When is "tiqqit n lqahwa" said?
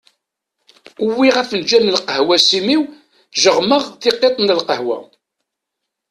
4.01-4.97